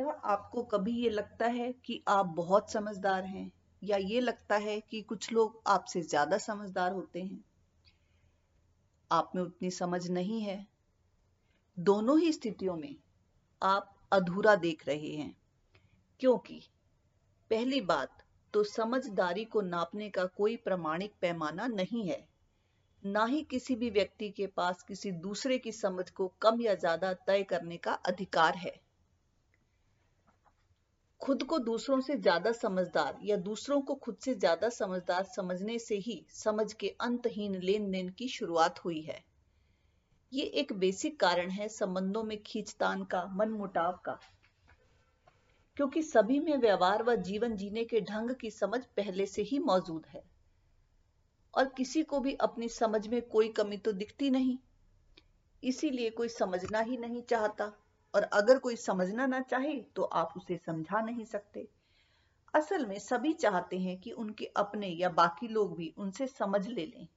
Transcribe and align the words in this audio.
क्या 0.00 0.10
आपको 0.10 0.62
कभी 0.62 0.92
ये 0.92 1.10
लगता 1.10 1.46
है 1.46 1.72
कि 1.72 2.04
आप 2.08 2.26
बहुत 2.26 2.72
समझदार 2.72 3.24
हैं? 3.24 3.52
या 3.84 3.96
ये 3.96 4.20
लगता 4.20 4.56
है 4.56 4.80
कि 4.80 5.02
कुछ 5.02 5.32
लोग 5.32 5.62
आपसे 5.66 6.02
ज़्यादा 6.02 6.38
समझदार 6.38 6.92
होते 6.92 7.22
हैं? 7.22 7.44
आप 9.12 9.32
में 9.34 9.42
उतनी 9.42 9.70
समझ 9.70 10.10
नहीं 10.10 10.40
है। 10.42 10.66
दोनों 11.78 12.18
ही 12.20 12.32
स्थितियों 12.32 12.76
में 12.76 12.96
आप 13.62 13.94
अधूरा 14.12 14.56
देख 14.56 14.88
रहे 14.88 15.14
हैं। 15.16 15.36
क्योंकि 16.20 16.62
पहली 17.50 17.80
बात 17.80 18.24
तो 18.54 18.64
समझदारी 18.64 19.44
को 19.44 19.60
नापने 19.60 20.10
का 20.10 20.24
कोई 20.24 20.56
प्रमाणिक 20.56 21.14
पैमाना 21.20 21.66
नहीं 21.66 22.08
है। 22.08 22.28
ना 23.04 23.24
ही 23.24 23.42
किसी 23.42 23.76
भी 23.76 23.90
व्यक्ति 23.90 24.30
के 24.30 24.46
पास 24.46 24.82
किसी 24.82 25.12
दूसरे 25.12 25.58
की 25.58 25.72
समझ 25.72 26.10
को 26.10 26.34
कम 26.42 26.60
या 26.60 26.74
ज़्यादा 26.74 27.12
तय 27.12 27.42
करने 27.42 27.76
का 27.76 27.92
अधिकार 27.92 28.54
है। 28.54 28.89
खुद 31.22 31.42
को 31.42 31.58
दूसरों 31.58 32.00
से 32.00 32.16
ज़्यादा 32.16 32.52
समझदार 32.52 33.18
या 33.22 33.36
दूसरों 33.36 33.80
को 33.80 33.94
खुद 33.94 34.16
से 34.16 34.34
ज़्यादा 34.34 34.68
समझदार 34.68 35.24
समझने 35.24 35.78
से 35.78 35.96
ही 35.96 36.24
समझ 36.28 36.72
के 36.72 36.88
अंतहीन 37.00 37.54
लेन 37.54 37.90
देन 37.90 38.08
की 38.08 38.28
शुरुआत 38.28 38.84
हुई 38.84 39.00
है। 39.00 39.24
ये 40.32 40.44
एक 40.44 40.72
बेसिक 40.72 41.20
कारण 41.20 41.50
है 41.50 41.68
संबंधों 41.68 42.22
में 42.22 42.42
खींचतान 42.42 43.04
का 43.04 43.24
मन 43.32 43.48
मुटाव 43.48 44.00
का। 44.04 44.18
क्योंकि 45.76 46.02
सभी 46.02 46.38
में 46.40 46.56
व्यवहार 46.56 47.02
व 47.02 47.14
जीवन 47.14 47.56
जीने 47.56 47.84
के 47.84 48.00
ढंग 48.00 48.30
की 48.30 48.50
समझ 48.50 48.80
पहले 48.96 49.26
से 49.26 49.42
ही 49.42 49.58
मौजूद 49.58 50.06
है। 50.06 50.22
और 51.54 51.68
किसी 51.68 52.02
को 52.02 52.20
भी 52.20 52.34
अपनी 52.34 52.68
समझ 52.68 53.06
में 53.08 53.22
कोई 53.22 53.48
कमी 53.48 53.76
तो 53.76 53.92
दिखती 53.92 54.30
नहीं। 54.30 54.58
इसीलिए 55.62 56.10
कोई 56.10 56.28
समझना 56.28 56.80
ही 56.80 56.96
नहीं 56.96 57.22
चाहता। 57.22 57.72
और 58.14 58.22
अगर 58.22 58.58
कोई 58.58 58.76
समझना 58.76 59.26
ना 59.26 59.40
चाहे 59.40 59.80
तो 59.96 60.02
आप 60.02 60.34
उसे 60.36 60.56
समझा 60.56 61.00
नहीं 61.00 61.24
सकते। 61.24 61.68
असल 62.54 62.86
में 62.86 62.98
सभी 62.98 63.32
चाहते 63.32 63.78
हैं 63.78 64.00
कि 64.00 64.10
उनके 64.10 64.44
अपने 64.56 64.88
या 64.88 65.08
बाकी 65.08 65.48
लोग 65.48 65.76
भी 65.76 65.94
उनसे 65.98 66.26
समझ 66.26 66.66
ले 66.68 66.86
लें। 66.86 67.08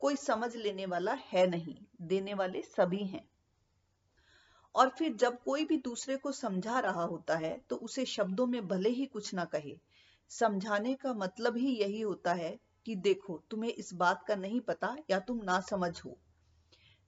कोई 0.00 0.16
समझ 0.16 0.56
लेने 0.56 0.86
वाला 0.86 1.12
है 1.12 1.46
नहीं, 1.46 1.76
देने 2.02 2.34
वाले 2.34 2.62
सभी 2.62 3.04
हैं। 3.04 3.28
और 4.74 4.88
फिर 4.88 5.14
जब 5.14 5.42
कोई 5.42 5.64
भी 5.64 5.76
दूसरे 5.76 6.16
को 6.16 6.32
समझा 6.32 6.78
रहा 6.78 7.02
होता 7.02 7.36
है 7.36 7.60
तो 7.70 7.76
उसे 7.76 8.04
शब्दों 8.04 8.46
में 8.46 8.68
भले 8.68 8.88
ही 8.88 9.06
कुछ 9.06 9.34
ना 9.34 9.44
कहे। 9.44 9.78
समझाने 10.30 10.94
का 10.94 11.14
मतलब 11.14 11.56
ही 11.56 11.80
यही 11.80 12.00
होता 12.00 12.32
है 12.32 12.58
कि 12.86 12.94
देखो, 12.96 13.42
तुम्हें 13.50 13.72
इस 13.72 13.94
बात 13.94 14.24
का 14.28 14.34
नहीं 14.34 14.60
पता 14.60 14.96
या 15.10 15.18
तुम 15.18 15.40
ना 15.44 15.60
समझ 15.60 16.00
हो। 16.04 16.18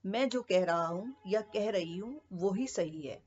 मैं 0.06 0.29
जो 0.29 0.43
कह 0.43 0.65
रहा 0.65 0.87
हूँ 0.87 1.17
या 1.27 1.41
कह 1.41 1.70
रही 1.70 1.97
हूँ, 1.98 2.20
वो 2.33 2.53
ही 2.53 2.67
सही 2.67 3.01
है। 3.01 3.23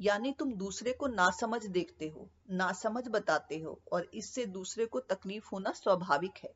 यानी 0.00 0.32
तुम 0.32 0.54
दूसरे 0.54 0.92
को 0.92 1.06
नासमझ 1.06 1.66
देखते 1.66 2.08
हो, 2.08 2.28
नासमझ 2.50 3.08
बताते 3.08 3.58
हो 3.58 3.80
और 3.92 4.10
इससे 4.14 4.46
दूसरे 4.46 4.86
को 4.86 5.00
तकलीफ़ 5.00 5.48
होना 5.52 5.72
स्वाभाविक 5.72 6.38
है। 6.44 6.54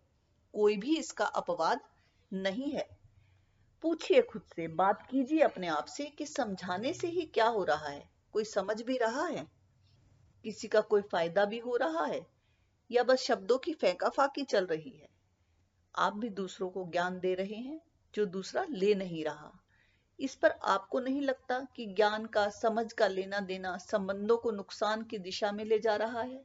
कोई 0.55 0.77
भी 0.77 0.97
इसका 0.97 1.25
अपवाद 1.25 1.81
नहीं 2.33 2.71
है। 2.73 2.89
पूछिए 3.83 4.23
खुद 4.23 4.43
से, 4.57 4.69
बात 4.69 5.07
कीजिए 5.11 5.41
अपने 5.41 5.67
आप 5.67 5.85
से 5.85 6.05
कि 6.05 6.27
समझाने 6.27 6.93
से 6.93 7.09
ही 7.09 7.23
क्या 7.23 7.49
हो 7.49 7.65
रहा 7.65 7.89
है। 7.89 8.11
कोई 8.33 8.45
समझ 8.45 8.83
भी 8.83 8.97
रहा 8.97 9.27
है? 9.27 9.47
किसी 10.45 10.69
का 10.69 10.81
कोई 10.81 11.03
फ़ायदा 11.03 11.45
भी 11.45 11.59
हो 11.59 11.77
रहा 11.77 12.05
है? 12.05 12.27
या 12.91 13.03
बस 13.03 13.19
शब्दों 13.19 13.59
की 13.59 13.73
फेंका 13.73 14.09
फाकी 14.09 14.45
चल 14.45 14.67
रही 14.67 14.91
है? 14.91 15.09
आप 15.99 16.17
भी 16.17 16.29
दूसरों 16.29 16.71
को 16.71 16.91
ज्ञान 16.91 17.21
दे 17.21 17.35
रहे 17.35 17.55
हैं? 17.55 17.81
जो 18.15 18.27
दूसरा 18.27 18.67
ले 18.71 18.95
नहीं 18.95 19.25
रहा। 19.25 19.53
इस 20.21 20.35
पर 20.35 20.51
आपको 20.51 21.01
नहीं 21.01 21.21
लगता 21.21 21.67
कि 21.77 21.87
ज्ञान 21.87 22.27
का, 22.27 22.49
समझ 22.49 22.93
का 22.93 23.07
लेना 23.07 23.41
देना 23.41 23.77
संबंधों 23.77 24.37
को 24.37 24.51
नुकसान 24.51 25.03
की 25.03 25.19
दिशा 25.19 25.53
में 25.53 25.65
ले 25.65 25.79
जा 25.79 25.97
रहा 25.97 26.23
है? 26.23 26.45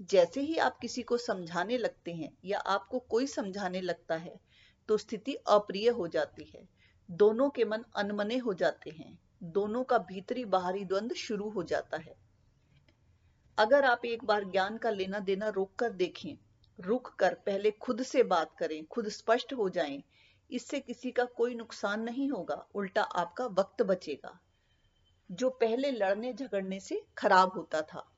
जैसे 0.00 0.40
ही 0.40 0.56
आप 0.56 0.78
किसी 0.78 1.02
को 1.02 1.16
समझाने 1.16 1.78
लगते 1.78 2.12
हैं 2.12 2.38
या 2.44 2.58
आपको 2.58 2.98
कोई 2.98 3.26
समझाने 3.26 3.80
लगता 3.80 4.16
है 4.16 4.40
तो 4.88 4.96
स्थिति 4.96 5.34
अप्रिय 5.34 5.88
हो 5.88 6.08
जाती 6.08 6.44
है। 6.44 6.68
दोनों 7.10 7.50
के 7.50 7.64
मन 7.64 7.84
अनमने 7.96 8.36
हो 8.36 8.54
जाते 8.54 8.90
हैं। 8.90 9.18
दोनों 9.42 9.84
का 9.84 9.98
भीतरी 9.98 10.44
बाहरी 10.44 10.84
द्वंद 10.84 11.12
शुरू 11.12 11.50
हो 11.50 11.62
जाता 11.62 11.96
है। 11.96 12.14
अगर 13.58 13.84
आप 13.84 14.04
एक 14.04 14.24
बार 14.24 14.44
ज्ञान 14.44 14.76
का 14.78 14.90
लेना 14.90 15.18
देना 15.18 15.48
रोक 15.48 15.74
कर 15.74 15.90
देखें, 15.90 16.36
रुक 16.80 17.08
कर 17.08 17.34
पहले 17.34 17.70
खुद 17.70 18.02
से 18.02 18.22
बात 18.22 18.56
करें, 18.58 18.84
खुद 18.86 19.08
स्पष्ट 19.08 19.52
हो 19.52 19.68
जाएँ 19.68 20.02
इससे 20.50 20.80
किसी 20.80 21.10
का 21.10 21.24
कोई 21.24 21.54
नुकसान 21.54 22.00
नहीं 22.00 22.30
होगा, 22.30 22.66
उल्टा 22.74 23.02
आपका 23.02 23.46
वक्त 23.46 23.82
बचेगा। 23.82 24.40
जो 25.30 25.50
पहले 25.50 25.90
लड़ने 25.90 26.32
झगड़ने 26.32 26.80
से 26.80 27.06
खराब 27.18 27.52
होता 27.56 27.82
था। 27.82 28.10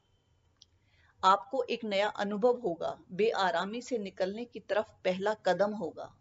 आपको 1.24 1.62
एक 1.62 1.84
नया 1.84 2.08
अनुभव 2.08 2.60
होगा, 2.60 2.98
बेआरामी 3.10 3.82
से 3.82 3.98
निकलने 3.98 4.44
की 4.44 4.60
तरफ़ 4.60 4.86
पहला 5.04 5.34
कदम 5.34 5.70
होगा। 5.72 6.16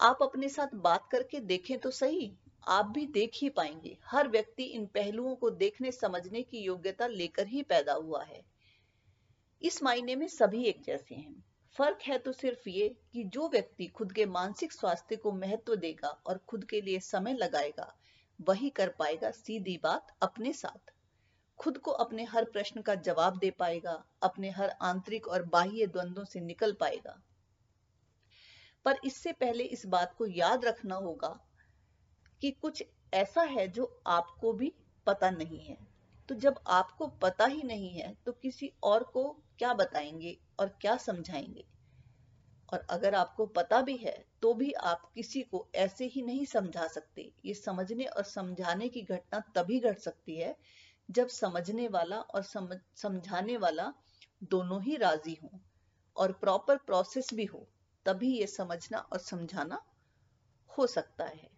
आप 0.00 0.18
अपने 0.22 0.48
साथ 0.48 0.74
बात 0.74 1.08
करके 1.12 1.40
देखें 1.40 1.78
तो 1.78 1.90
सही, 1.90 2.36
आप 2.68 2.86
भी 2.86 3.06
देख 3.06 3.30
ही 3.34 3.48
पाएँगे। 3.48 3.98
हर 4.04 4.28
व्यक्ति 4.28 4.64
इन 4.64 4.86
पहलुओं 4.86 5.36
को 5.36 5.50
देखने, 5.50 5.92
समझने 5.92 6.42
की 6.42 6.58
योग्यता 6.58 7.06
लेकर 7.06 7.46
ही 7.46 7.62
पैदा 7.62 7.92
हुआ 7.92 8.24
है। 8.24 8.44
इस 9.62 9.82
मायने 9.82 10.16
में 10.16 10.28
सभी 10.28 10.64
एक 10.64 10.82
जैसे 10.82 11.14
हैं। 11.14 11.49
फ़र्क 11.74 11.98
है 12.02 12.18
तो 12.18 12.32
सिर्फ़ 12.32 12.68
ये 12.68 12.96
कि 13.12 13.24
जो 13.24 13.48
व्यक्ति 13.48 13.86
खुद 13.86 14.12
के 14.12 14.26
मानसिक 14.26 14.72
स्वास्थ्य 14.72 15.16
को 15.16 15.32
महत्व 15.32 15.76
देगा 15.76 16.08
और 16.08 16.38
खुद 16.38 16.64
के 16.64 16.80
लिए 16.80 17.00
समय 17.00 17.34
लगाएगा, 17.34 17.96
वही 18.40 18.70
कर 18.70 18.88
पाएगा 18.88 19.30
सीधी 19.30 19.80
बात 19.82 20.16
अपने 20.22 20.52
साथ। 20.52 20.92
खुद 21.58 21.78
को 21.78 21.90
अपने 21.90 22.24
हर 22.24 22.44
प्रश्न 22.44 22.82
का 22.82 22.94
जवाब 22.94 23.38
दे 23.38 23.50
पाएगा, 23.50 24.04
अपने 24.22 24.50
हर 24.50 24.70
आंतरिक 24.82 25.28
और 25.28 25.42
बाह्य 25.42 25.86
द्वंद्वों 25.86 26.24
से 26.24 26.40
निकल 26.40 26.72
पाएगा। 26.72 27.22
पर 28.84 28.98
इससे 29.04 29.32
पहले 29.32 29.64
इस 29.64 29.86
बात 29.86 30.14
को 30.14 30.26
याद 30.26 30.64
रखना 30.64 30.94
होगा 30.94 31.48
कि 32.40 32.50
कुछ 32.50 32.84
ऐसा 33.14 33.42
है 33.42 33.68
जो 33.68 34.02
आपको 34.06 34.52
भी 34.52 34.72
पता 35.06 35.30
नहीं 35.30 35.60
है। 35.60 35.76
तो 36.28 36.34
जब 36.34 36.60
आपको 36.66 37.06
पता 37.06 37.44
ही 37.44 37.62
नहीं 37.62 37.90
है 37.90 38.16
तो 38.26 38.32
किसी 38.32 38.72
और 38.82 39.02
को 39.04 39.42
क्या 39.58 39.74
बताएँगे? 39.74 40.38
और 40.60 40.68
क्या 40.80 40.96
समझाएँगे? 40.98 41.64
और 42.68 42.86
अगर 42.90 43.14
आपको 43.14 43.46
पता 43.46 43.80
भी 43.82 43.96
है 43.96 44.12
तो 44.42 44.52
भी 44.54 44.70
आप 44.72 45.10
किसी 45.14 45.40
को 45.42 45.66
ऐसे 45.74 46.04
ही 46.06 46.22
नहीं 46.22 46.44
समझा 46.44 46.86
सकते। 46.88 47.30
ये 47.44 47.54
समझने 47.54 48.04
और 48.06 48.24
समझाने 48.24 48.88
की 48.88 49.02
घटना 49.02 49.40
तभी 49.54 49.78
घट 49.80 49.98
सकती 49.98 50.36
है, 50.36 50.54
जब 51.08 51.28
समझने 51.28 51.88
वाला 51.88 52.18
और 52.18 52.42
समझ 52.42 52.78
समझाने 52.96 53.56
वाला 53.56 53.92
दोनों 54.42 54.82
ही 54.82 54.96
राज़ी 54.96 55.38
हों 55.42 55.58
और 56.16 56.32
प्रॉपर 56.32 56.76
प्रोसेस 56.76 57.28
भी 57.34 57.44
हो, 57.44 57.66
तभी 58.06 58.32
ये 58.38 58.46
समझना 58.46 58.98
और 58.98 59.18
समझाना 59.18 59.82
हो 60.70 60.86
सकता 60.86 61.24
है। 61.24 61.48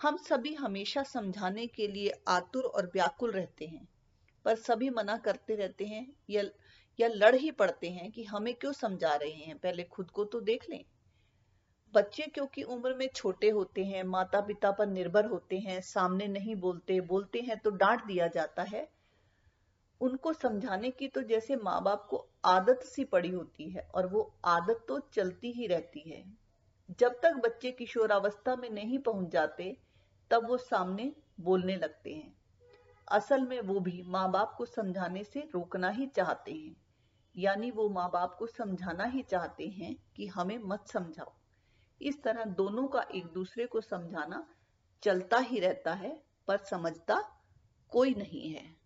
हम 0.00 0.16
सभी 0.18 0.54
हमेशा 0.54 1.02
समझाने 1.02 1.66
के 1.66 1.86
लिए 1.88 2.12
आतुर 2.28 2.64
और 2.64 2.86
व्याकुल 2.86 3.32
रहते 3.32 3.66
हैं, 3.66 3.88
पर 4.44 4.56
सभी 4.56 4.90
मना 4.90 5.16
करते 5.16 5.54
रहते 5.54 5.86
हैं 5.86 6.06
या 6.30 6.42
या 7.00 7.08
लड़ 7.08 7.34
ही 7.34 7.50
पड़ते 7.50 7.90
हैं 7.90 8.10
कि 8.12 8.24
हमें 8.24 8.54
क्यों 8.54 8.72
समझा 8.72 9.14
रहे 9.14 9.30
हैं? 9.30 9.58
पहले 9.58 9.84
खुद 9.84 10.10
को 10.10 10.24
तो 10.24 10.40
देख 10.40 10.70
लें। 10.70 10.84
बच्चे 11.94 12.22
क्योंकि 12.22 12.62
उम्र 12.62 12.94
में 12.94 13.08
छोटे 13.14 13.50
होते 13.50 13.84
हैं 13.84 14.02
माता 14.04 14.40
पिता 14.40 14.70
पर 14.70 14.86
निर्भर 14.86 15.26
होते 15.26 15.58
हैं, 15.58 15.80
सामने 15.80 16.26
नहीं 16.26 16.56
बोलते 16.56 17.00
बोलते 17.00 17.40
हैं 17.40 17.58
तो 17.58 17.70
डांट 17.70 18.04
दिया 18.04 18.26
जाता 18.26 18.62
है। 18.62 18.88
उनको 20.00 20.32
समझाने 20.32 20.90
की 20.90 21.08
तो 21.08 21.22
जैसे 21.22 21.56
माँ 21.56 21.82
बाप 21.82 22.06
को 22.10 22.28
आदत 22.44 22.80
सी 22.82 23.04
पड़ी 23.04 23.30
होती 23.30 23.70
है 23.70 23.88
और 23.94 24.06
वो 24.06 24.34
आदत 24.44 24.84
तो 24.88 24.98
चलती 24.98 25.52
ही 25.52 25.66
रहती 25.66 26.00
है। 26.00 26.24
जब 26.98 27.20
तक 27.22 27.34
बच्चे 27.34 27.70
किशोरावस्था 27.70 28.56
में 28.56 28.70
नहीं 28.70 28.98
पहुँच 28.98 29.30
जाते, 29.30 29.76
तब 30.30 30.46
वो 30.46 30.56
सामने 30.56 31.12
बोलने 31.40 31.76
लगते 31.76 32.14
हैं। 32.14 32.41
असल 33.12 33.46
में 33.46 33.60
वो 33.60 33.80
भी 33.80 34.02
माँ 34.06 34.30
बाप 34.30 34.54
को 34.58 34.66
समझाने 34.66 35.24
से 35.24 35.40
रोकना 35.40 35.88
ही 35.88 36.06
चाहते 36.06 36.52
हैं। 36.52 36.76
यानी 37.36 37.70
वो 37.70 37.88
माँ 37.88 38.10
बाप 38.10 38.36
को 38.38 38.46
समझाना 38.46 39.04
ही 39.04 39.22
चाहते 39.22 39.66
हैं 39.66 39.96
कि 40.16 40.26
हमें 40.26 40.58
मत 40.58 40.84
समझाओ। 40.88 41.32
इस 42.00 42.22
तरह 42.22 42.44
दोनों 42.44 42.88
का 42.88 43.06
एक 43.14 43.26
दूसरे 43.26 43.66
को 43.66 43.80
समझाना 43.80 44.46
चलता 45.02 45.38
ही 45.38 45.60
रहता 45.60 45.94
है, 45.94 46.22
पर 46.48 46.56
समझता 46.56 47.22
कोई 47.88 48.14
नहीं 48.14 48.48
है। 48.50 48.81